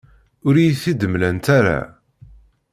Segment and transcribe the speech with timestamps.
[0.47, 1.79] Ur iyi-t-id-mlant ara.